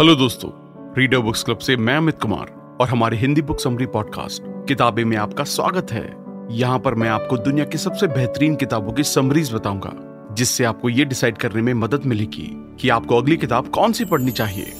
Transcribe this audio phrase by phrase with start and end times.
[0.00, 0.50] Hello दोस्तों
[0.98, 5.16] reader books club से मैं अमित कुमार और हमारे हिंदी बुक समरी पॉडकास्ट किताबें में
[5.16, 6.16] आपका स्वागत है।
[6.50, 9.92] यहाँ पर मैं आपको दुनिया की सबसे बेहतरीन किताबों की समरीज बताऊँगा,
[10.34, 14.30] जिससे आपको ये डिसाइड करने में मदद मिलेगी कि आपको अगली किताब कौन सी पढ़नी
[14.30, 14.72] चाहिए।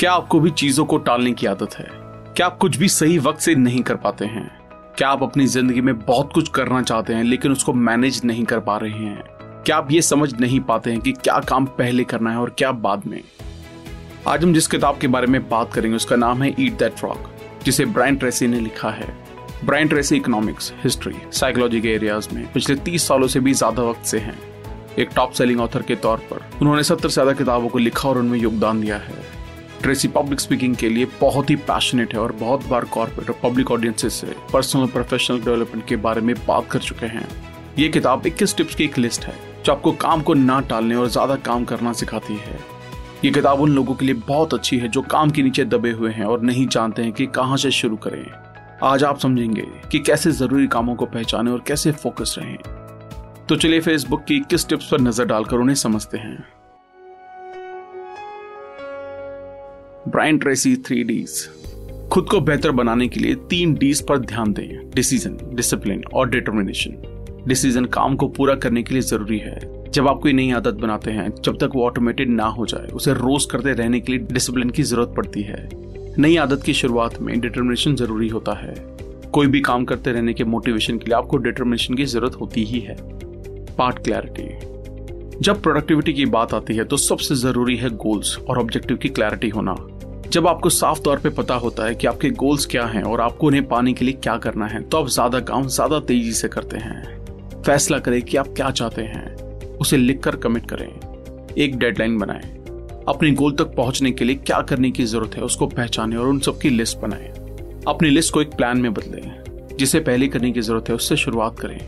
[0.00, 1.88] क्या आपको भी चीज़ों को टालने की आदत है?
[2.36, 4.50] क्या आप कुछ भी सही वक्त से नहीं कर पाते हैं?
[4.98, 8.60] क्या आप अपनी ज़िंदगी में बहुत कुछ करना चाहते हैं, लेकिन उसको मैनेज नहीं कर
[8.60, 9.33] पा रहे हैं?
[9.66, 12.70] क्या आप ये समझ नहीं पाते हैं कि क्या काम पहले करना है और क्या
[12.72, 13.20] बाद में?
[14.28, 17.30] आज हम जिस किताब के बारे में बात करेंगे, उसका नाम है ईट दैट फ्रॉक
[17.64, 19.06] जिसे ब्रायन ट्रेसी ने लिखा है।
[19.64, 24.04] Brian Tracy economics history psychology के एरियाज़ में पिछले तीस सालों से भी ज़्यादा वक्त
[24.04, 24.38] से हैं।
[24.98, 28.18] एक टॉप सेलिंग ऑथर के तौर पर। उन्होंने सत्तर से ज़्यादा किताबों को लिखा और
[28.18, 29.16] उनमें योगदान दिया है।
[29.82, 33.70] ट्रेसी पब्लिक स्पीकिंग के लिए बहुत ही पैशनेट है और बहुत बार कॉर्पोरेट और पब्लिक
[33.70, 37.26] ऑडियंसेस से पर्सनल प्रोफेशनल डेवलपमेंट के बारे में बात कर चुके हैं।
[37.78, 41.08] ये किताब 21 टिप्स की एक लिस्ट है। जो आपको काम को ना टालने और
[41.08, 42.58] ज़्यादा काम करना सिखाती है।
[43.24, 46.10] ये किताब उन लोगों के लिए बहुत अच्छी है जो काम के नीचे दबे हुए
[46.12, 48.24] हैं और नहीं जानते हैं कि कहाँ से शुरू करें।
[48.82, 52.56] आज आप समझेंगे कि कैसे ज़रूरी कामों को पहचाने और कैसे फोकस रहें।
[53.48, 56.36] तो चलिए फेसबुक की किस टिप्स पर नज़र डालकर उन्हें समझते हैं।
[60.08, 61.48] ब्राइन ट्रेसी थ्री डीज
[62.12, 67.02] खुद को बेहतर बनाने के लिए तीन डीज पर ध्यान दें। डिसीज़न डिसिप्लिन और डिटर्मिनेशन
[67.48, 69.58] डिसीज़न काम को पूरा करने के लिए ज़रूरी है।
[69.90, 73.12] जब आप कोई नई आदत बनाते हैं, जब तक वो ऑटोमेटेड ना हो जाए, उसे
[73.14, 75.68] रोज करते रहने के लिए डिसिप्लिन की ज़रूरत पड़ती है।
[76.18, 78.74] नई आदत की शुरुआत में डिटर्मिनेशन ज़रूरी होता है।
[79.32, 82.80] कोई भी काम करते रहने के मोटिवेशन के लिए आपको डिटर्मिनेशन की ज़रूरत होती ही
[82.80, 82.96] है।
[83.78, 84.48] पार्ट क्लैरिटी
[85.36, 89.48] जब प्रोडक्टिविटी की बात आती है तो सबसे ज़रूरी है गोल्स और ऑब्जेक्टिव की क्लैरिटी
[89.48, 89.74] होना।
[90.28, 93.46] जब आपको साफ़ तौर पे पता होता है कि आपके गोल्स क्या हैं और आपको
[93.46, 96.78] उन्हें पाने के लिए क्या करना है तो आप ज़्यादा काम ज़्यादा तेज़ी से करते
[96.78, 97.13] हैं।
[97.66, 99.36] फैसला करें कि आप क्या चाहते हैं।
[99.68, 101.14] उसे लिखकर कमिट करें।
[101.58, 102.64] एक डेडलाइन बनाएँ।
[103.08, 106.38] अपने गोल तक पहुँचने के लिए क्या करने की ज़रूरत है, उसको पहचानें और उन
[106.38, 107.28] सबकी लिस्ट बनाएँ।
[107.88, 109.44] अपनी लिस्ट को एक प्लान में बदलें।
[109.76, 111.78] जिसे पहले करने की ज़रूरत है, उससे शुरुआत करें।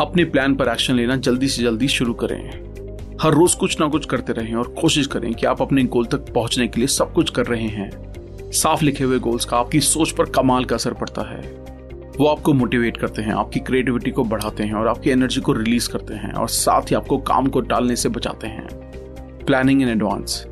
[0.00, 2.68] अपने प्लान पर एक्शन लेना जल्दी से जल्दी शुरू करें।
[3.22, 6.18] हर रोज कुछ ना कुछ करते रहें और कोशिश करें कि आप अपने गोल तक
[6.18, 8.12] पहुँचने के लिए सब कुछ कर रहे हैं।
[8.52, 11.57] साफ़ लिखे हुए गोल्स का आपकी सोच पर कमाल का असर पड़ता है।
[12.18, 15.88] वो आपको मोटिवेट करते हैं, आपकी क्रिएटिविटी को बढ़ाते हैं और आपकी एनर्जी को रिलीज़
[15.90, 18.66] करते हैं और साथ ही आपको काम को टालने से बचाते हैं।
[19.46, 20.46] प्लानिंग इन एडवांस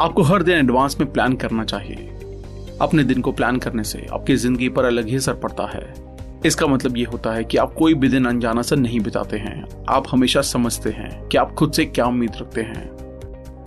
[0.00, 2.08] आपको हर दिन एडवांस में प्लान करना चाहिए।
[2.80, 5.94] अपने दिन को प्लान करने से आपकी ज़िंदगी पर अलग ही असर पड़ता है।
[6.46, 9.84] इसका मतलब ये होता है कि आप कोई भी दिन अनजाना से नहीं बिताते हैं।
[9.88, 12.88] आप हमेशा समझते हैं कि आप खुद से क्या उम्मीद रखते हैं।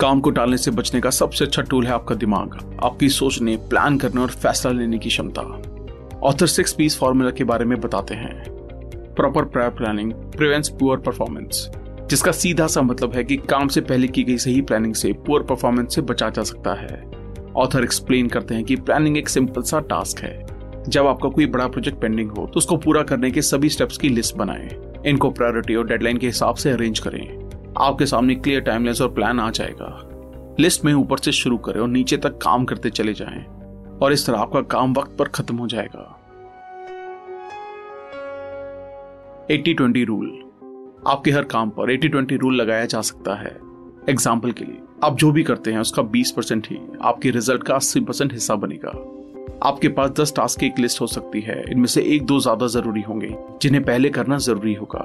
[0.02, 3.98] काम को टालने से बचने का सबसे अच्छा टूल है आपका दिमाग। आपकी सोचने प्लान
[3.98, 5.73] करने और फैसला लेने की क्षमता।
[6.24, 8.44] ऑथर सिक्स पीस फॉर्मूला के बारे में बताते हैं।
[9.16, 11.70] Proper prior planning prevents poor performance
[12.10, 15.44] जिसका सीधा सा मतलब है कि काम से पहले की गई सही प्लानिंग से पुअर
[15.44, 17.02] परफॉर्मेंस से बचा जा सकता है।
[17.56, 21.68] ऑथर एक्सप्लेन करते हैं कि प्लानिंग एक सिंपल सा टास्क है। जब आपका कोई बड़ा
[21.68, 24.70] प्रोजेक्ट पेंडिंग हो तो उसको पूरा करने के सभी स्टेप्स की लिस्ट बनाएँ।
[25.06, 29.40] इनको प्रायोरिटी और डेडलाइन के हिसाब से अरेंज करें। आपके सामने क्लियर टाइमलेस और प्लान
[29.40, 33.46] आ जाएगा। लिस्ट में ऊपर से शुरू करें और नीचे तक काम करते चले जाएँ।
[34.02, 36.20] और इस तरह आपका काम वक्त पर खत्म हो जाएगा।
[39.52, 40.44] 80-20 रूल।
[41.08, 43.60] आपके हर काम पर 80-20 रूल लगाया जा सकता है।
[44.10, 47.76] एग्ज़ाम्पल के लिए, आप जो भी करते हैं, उसका 20 परसेंट ही, आपके रिज़ल्ट का
[47.76, 48.92] 80 परसेंट हिस्सा बनेगा।
[49.64, 52.68] आपके पास 10 टास्क की एक लिस्ट हो सकती है, इनमें से एक दो ज़्यादा
[52.68, 55.00] ज़रूरी होंगे, जिन्हें पहले करना ज़रूरी होगा।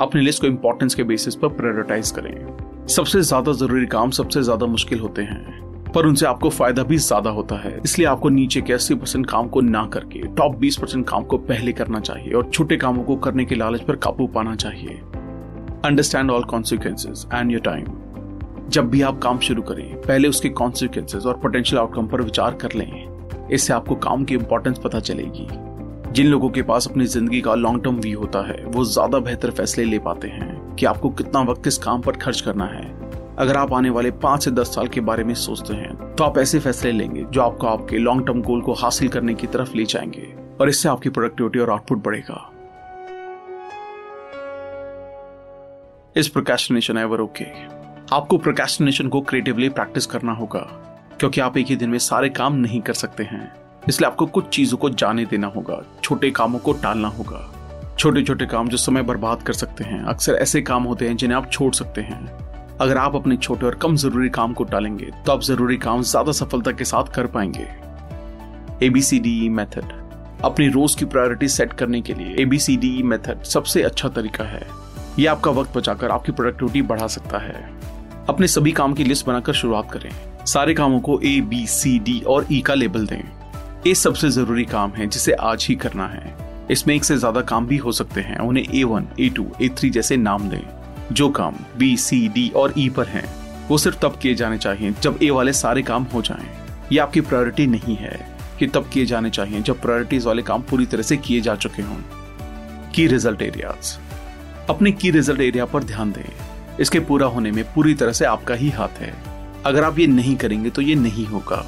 [0.00, 4.66] अपनी लिस्ट को इंपॉर्टेंस के बेसिस पर प्रायोरिटाइज करें। सबसे ज़्यादा ज़रूरी काम सबसे ज़्यादा
[4.66, 8.72] मुश्किल होते हैं। पर उनसे आपको फ़ायदा भी ज़्यादा होता है। इसलिए आपको नीचे के
[8.72, 12.48] अस्सी परसेंट काम को ना करके टॉप बीस परसेंट काम को पहले करना चाहिए और
[12.50, 15.00] छोटे कामों को करने के लालच पर काबू पाना चाहिए।
[15.84, 17.86] Understand all consequences and your time
[18.68, 22.72] जब भी आप काम शुरू करें, पहले उसके कॉन्सिक्वेंसेज और पोटेंशियल आउटकम पर विचार कर
[22.74, 25.46] लें। इससे आपको काम की इंपॉर्टेंस पता चलेगी।
[26.12, 29.50] जिन लोगों के पास अपनी ज़िंदगी का लॉन्ग टर्म व्यू होता है, वो ज़्यादा बेहतर
[29.50, 33.01] फैसले ले पाते हैं कि आपको कितना वक्त किस काम पर खर्च करना है।
[33.38, 36.38] अगर आप आने वाले पाँच से दस साल के बारे में सोचते हैं तो आप
[36.38, 39.84] ऐसे फैसले लेंगे जो आपको आपके लॉन्ग टर्म गोल को हासिल करने की तरफ़ ले
[39.84, 42.48] जाएँगे और इससे आपकी प्रोडक्टिविटी और आउटपुट बढ़ेगा।
[46.16, 47.44] इस प्रोकेस्टिनेशन एवर ओके
[48.14, 50.60] आपको प्रोकेस्टिनेशन को क्रिएटिवली प्रैक्टिस करना होगा,
[51.20, 53.52] क्योंकि आप एक ही दिन में सारे काम नहीं कर सकते हैं।
[53.88, 57.48] इसलिए आपको कुछ चीज़ों को जाने देना होगा, छोटे कामों को टालना होगा।
[57.98, 61.38] छोटे छोटे काम जो समय बर्बाद कर सकते हैं, अक्सर ऐसे काम होते हैं जिन्हें
[61.38, 62.51] आप छोड़ सकते हैं।
[62.82, 66.32] अगर आप अपने छोटे और कम ज़रूरी काम को टालेंगे तो आप ज़रूरी काम ज़्यादा
[66.32, 67.66] सफलता के साथ कर पाएँगे।
[68.86, 69.92] एबीसीडी मेथड
[70.44, 74.66] अपनी रोज की प्रायोरिटी सेट करने के लिए एबीसीडी मेथड सबसे अच्छा तरीका है।
[75.18, 77.54] यह आपका वक्त बचाकर आपकी प्रोडक्टिविटी बढ़ा सकता है।
[78.28, 80.10] अपने सभी काम की लिस्ट बनाकर शुरुआत करें।
[80.46, 83.22] सारे कामों को ए बी सी डी और ई e का लेबल दें।
[83.86, 86.36] ए सबसे ज़रूरी काम है जिसे आज ही करना है।
[86.70, 89.68] इसमें एक से ज़्यादा काम भी हो सकते हैं। उन्हें A one A two A
[89.68, 90.81] three जैसे नाम दें।
[91.12, 93.24] जो काम बी सी डी और ई पर हैं,
[93.68, 96.46] वो सिर्फ़ तब किए जाने चाहिए जब ए वाले सारे काम हो जाएँ।
[96.92, 100.86] ये आपकी प्रायोरिटी नहीं है कि तब किए जाने चाहिए जब प्रायोरिटीज वाले काम पूरी
[100.86, 101.96] तरह से किए जा चुके हों।
[102.94, 103.96] की रिज़ल्ट एरियाज़
[104.70, 108.54] अपने की रिज़ल्ट एरिया पर ध्यान दें। इसके पूरा होने में पूरी तरह से आपका
[108.54, 109.14] ही हाथ है।
[109.66, 111.64] अगर आप ये नहीं करेंगे तो ये नहीं होगा।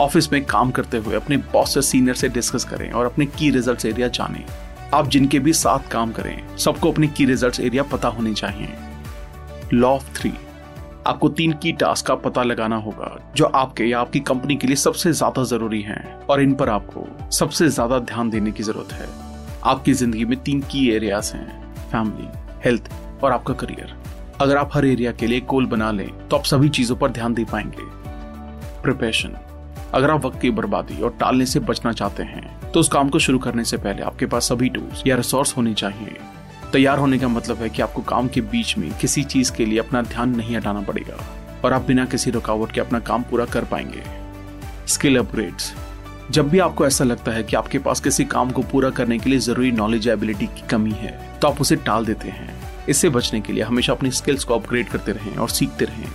[0.00, 3.50] ऑफ़िस में काम करते हुए अपने बॉस से सीनियर से डिस्कस करें और अपने की
[3.50, 4.44] रिजल्ट्स एरिया जानें।
[4.94, 8.68] आप जिनके भी साथ काम करें, सबको अपने की रिजल्ट्स एरिया पता होने चाहिए।
[9.72, 10.32] लॉ ऑफ़ थ्री
[11.06, 14.76] आपको तीन की टास्क का पता लगाना होगा, जो आपके या आपकी कंपनी के लिए
[14.76, 19.08] सबसे ज़्यादा ज़रूरी हैं। और इन पर आपको सबसे ज़्यादा ध्यान देने की ज़रूरत है।
[19.64, 22.28] आपकी ज़िंदगी में तीन की एरियाज़ हैं फैमिली
[22.64, 22.90] हेल्थ
[23.24, 23.96] और आपका करियर
[24.40, 27.34] अगर आप हर एरिया के लिए गोल बना लें तो आप सभी चीज़ों पर ध्यान
[27.34, 27.90] दे पाएँगे।
[28.82, 29.36] प्रिपरेशन
[29.94, 33.18] अगर आप वक्त की बर्बादी और टालने से बचना चाहते हैं तो उस काम को
[33.18, 36.16] शुरू करने से पहले आपके पास सभी टूल्स या रिसोर्स होने चाहिए।
[36.72, 39.78] तैयार होने का मतलब है कि आपको काम के बीच में किसी चीज़ के लिए
[39.78, 41.16] अपना ध्यान नहीं हटाना पड़ेगा
[41.64, 44.02] और आप बिना किसी रुकावट के अपना काम पूरा कर पाएँगे।
[44.88, 45.72] स्किल अपग्रेड्स
[46.30, 49.30] जब भी आपको ऐसा लगता है कि आपके पास किसी काम को पूरा करने के
[49.30, 52.50] लिए ज़रूरी नॉलेज एबिलिटी की कमी है तो आप उसे टाल देते हैं।
[52.88, 56.10] इससे बचने के लिए हमेशा अपनी स्किल्स को अपग्रेड करते रहें और सीखते रहें।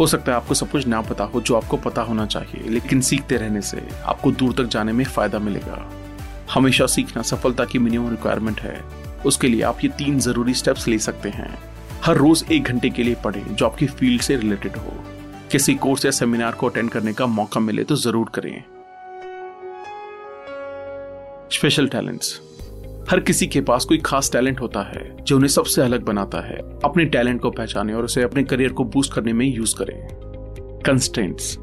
[0.00, 3.00] हो सकता है आपको सब कुछ ना पता हो, जो आपको पता होना चाहिए, लेकिन
[3.00, 5.90] सीखते रहने से आपको दूर तक जाने में फ़ायदा मिलेगा।
[6.52, 8.80] हमेशा सीखना सफलता की मिनिमम रिक्वायरमेंट है।
[9.26, 11.58] उसके लिए आप ये तीन ज़रूरी स्टेप्स ले सकते हैं।
[12.04, 14.92] हर रोज एक घंटे के लिए पढ़ें, जो आपकी फ़ील्ड से रिलेटेड हो।
[15.52, 18.62] किसी कोर्स या सेमिनार को अटेंड करने का मौका मिले तो ज़रूर करें।
[21.52, 22.40] स्पेशल टैलेंट्स
[23.10, 26.56] हर किसी के पास कोई खास टैलेंट होता है जो उन्हें सबसे अलग बनाता है।
[26.84, 30.08] अपने टैलेंट को पहचाने और उसे अपने करियर को बूस्ट करने में यूज़ करें।
[30.86, 31.56] कंस्टेंट्स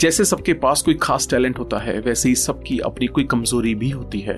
[0.00, 3.90] जैसे सबके पास कोई खास टैलेंट होता है, वैसे ही सबकी अपनी कोई कमज़ोरी भी
[3.90, 4.36] होती है।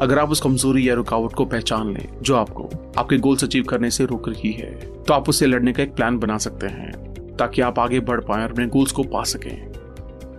[0.00, 2.68] अगर आप उस कमज़ोरी या रुकावट को पहचान लें, जो आपको
[2.98, 4.74] आपके गोल्स अचीव करने से रोक रही है
[5.04, 6.92] तो आप उसे लड़ने का एक प्लान बना सकते हैं,
[7.36, 9.56] ताकि आप आगे बढ़ पाए और अपने गोल्स को पा सकें।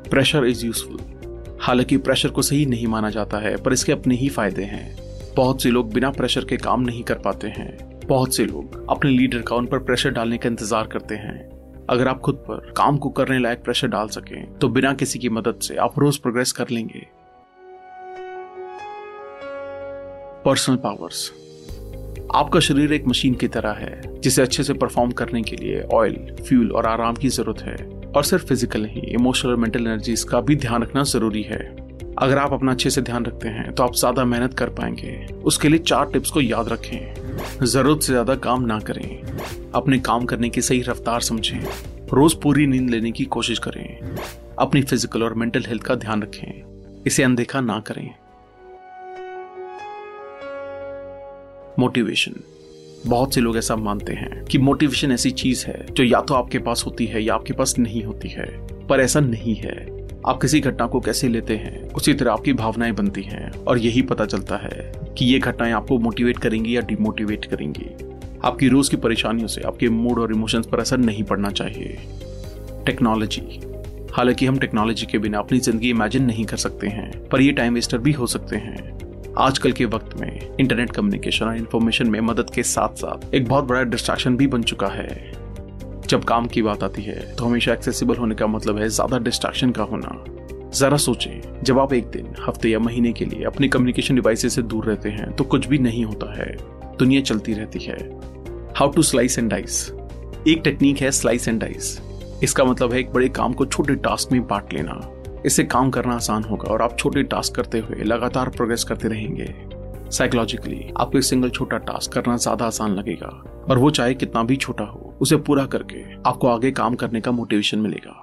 [0.09, 1.00] प्रेशर इज़ यूजफुल
[1.62, 5.00] हालाँकि प्रेशर को सही नहीं माना जाता है, पर इसके अपने ही फ़ायदे हैं।
[5.35, 9.11] बहुत से लोग बिना प्रेशर के काम नहीं कर पाते हैं। बहुत से लोग अपने
[9.11, 11.37] लीडर का उन पर प्रेशर डालने का इंतज़ार करते हैं।
[11.89, 15.29] अगर आप खुद पर काम को करने लायक प्रेशर डाल सकें तो बिना किसी की
[15.29, 17.05] मदद से आप रोज प्रोग्रेस कर लेंगे।
[20.45, 21.31] पर्सनल पावर्स
[22.35, 26.35] आपका शरीर एक मशीन की तरह है, जिसे अच्छे से परफॉर्म करने के लिए ऑयल
[26.47, 27.75] फ्यूल और आराम की ज़रूरत है।
[28.07, 31.59] और सिर्फ़ फ़िज़िकल नहीं इमोशनल और मेंटल एनर्जीज का भी ध्यान रखना ज़रूरी है।
[32.17, 35.69] अगर आप अपना अच्छे से ध्यान रखते हैं तो आप ज़्यादा मेहनत कर पाएँगे। उसके
[35.69, 40.49] लिए चार टिप्स को याद रखें। ज़रूरत से ज़्यादा काम ना करें। अपने काम करने
[40.49, 41.59] की सही रफ्तार समझें।
[42.13, 44.15] रोज पूरी नींद लेने की कोशिश करें।
[44.59, 48.09] अपनी फ़िज़िकल और मेंटल हेल्थ का ध्यान रखें। इसे अनदेखा ना करें।
[51.79, 52.33] मोटिवेशन
[53.07, 56.59] बहुत से लोग ऐसा मानते हैं कि मोटिवेशन ऐसी चीज़ है जो या तो आपके
[56.59, 58.45] पास होती है या आपके पास नहीं होती है।
[58.87, 62.91] पर ऐसा नहीं है। आप किसी घटना को कैसे लेते हैं, उसी तरह आपकी भावनाएँ
[62.91, 67.45] बनती हैं और यही पता चलता है कि ये घटनाएँ आपको मोटिवेट करेंगी या डिमोटिवेट
[67.45, 67.85] करेंगी।
[68.44, 71.97] आपकी रोज की परेशानियों से आपके मूड और इमोशंस पर असर नहीं पड़ना चाहिए।
[72.85, 73.59] टेक्नोलॉजी
[74.13, 77.74] हालाँकि हम टेक्नोलॉजी के बिना अपनी ज़िंदगी इमेजिन नहीं कर सकते हैं, पर ये टाइम
[77.74, 82.50] वेस्टर भी हो सकते हैं। आजकल के वक्त में इंटरनेट कम्युनिकेशन और इन्फॉर्मेशन में मदद
[82.50, 85.40] के साथ साथ एक बहुत बड़ा डिस्ट्रैक्शन भी बन चुका है।
[86.12, 89.72] जब काम की बात आती है तो हमेशा एक्सेसिबल होने का मतलब है ज़्यादा डिस्ट्रैक्शन
[89.72, 90.10] का होना।
[90.72, 94.62] जरा सोचें, जब आप एक दिन, हफ़्ते या महीने के लिए अपनी कम्युनिकेशन डिवाइसेस से
[94.63, 96.56] दूर रहते हैं तो कुछ भी नहीं होता है।
[97.00, 97.98] दुनिया चलती रहती है।
[98.77, 99.91] How to slice and dice
[100.48, 102.00] एक टेक्निक है स्लाइस एंड डाइस
[102.44, 105.00] इसका मतलब है एक बड़े काम को छोटे टास्क में बांट लेना।
[105.46, 109.53] इससे काम करना आसान होगा और आप छोटे टास्क करते हुए लगातार प्रोग्रेस करते रहेंगे।
[110.12, 113.27] साइकोलॉजिकली आपको एक सिंगल छोटा टास्क करना ज़्यादा आसान लगेगा
[113.70, 117.32] और वो चाहे कितना भी छोटा हो, उसे पूरा करके आपको आगे काम करने का
[117.32, 118.15] मोटिवेशन मिलेगा।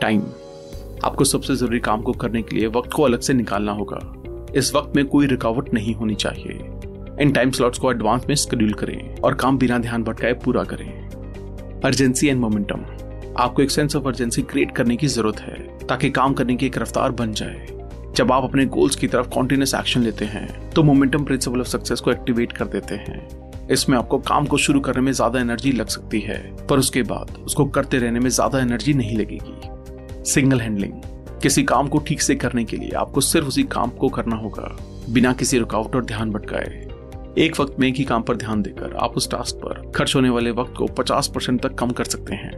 [0.00, 0.22] टाइम
[1.04, 3.98] आपको सबसे ज़रूरी काम को करने के लिए वक्त को अलग से निकालना होगा।
[4.56, 6.58] इस वक्त में कोई रुकावट नहीं होनी चाहिए।
[7.20, 10.88] इन टाइम स्लॉट्स को एडवांस में स्कड्यूल करें और काम बिना ध्यान भटकाए पूरा करें।
[11.84, 12.84] अर्जेंसी एंड मोमेंटम
[13.38, 16.78] आपको एक सेंस ऑफ़ अर्जेंसी क्रिएट करने की ज़रूरत है, ताकि काम करने की एक
[16.78, 17.66] रफ्तार बन जाए।
[18.20, 22.00] जब आप अपने गोल्स की तरफ़ कॉन्टिन्यूस एक्शन लेते हैं तो मोमेंटम प्रिंसिपल ऑफ़ सक्सेस
[22.00, 25.86] को एक्टिवेट कर देते हैं। इसमें आपको काम को शुरू करने में ज़्यादा एनर्जी लग
[25.86, 26.36] सकती है,
[26.66, 30.92] पर उसके बाद उसको करते रहने में ज़्यादा एनर्जी नहीं लगेगी। सिंगल हैंडलिंग
[31.42, 34.76] किसी काम को ठीक से करने के लिए आपको सिर्फ़ उसी काम को करना होगा,
[35.08, 36.86] बिना किसी रुकावट और ध्यान भटकाए।
[37.38, 40.30] एक वक्त में एक ही काम पर ध्यान देकर आप उस टास्क पर खर्च होने
[40.30, 42.52] वाले वक्त को 50 परसेंट तक कम कर सकते हैं।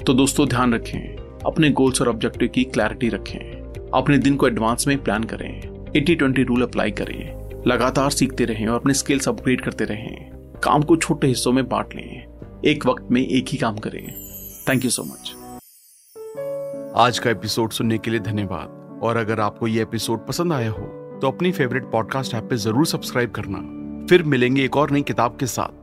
[0.00, 3.57] तो दोस्तों, ध्यान रखें, अपने गोल्स और ऑब्जेक्टिव की क्लैरिटी रखें।
[3.94, 8.66] अपने दिन को एडवांस में प्लान करें एटी ट्वेंटी रूल अप्लाई करें लगातार सीखते रहें
[8.66, 13.08] और अपने स्किल्स अपग्रेड करते रहें काम को छोटे हिस्सों में बांट लें। एक वक्त
[13.10, 14.06] में एक ही काम करें।
[14.68, 15.34] थैंक यू सो मच
[16.96, 20.86] आज का एपिसोड सुनने के लिए धन्यवाद। और अगर आपको ये एपिसोड पसंद आया हो
[21.22, 23.58] तो अपनी फेवरेट पॉडकास्ट ऐप पे ज़रूर सब्सक्राइब करना।
[24.06, 25.77] फिर मिलेंगे एक और नई किताब के साथ।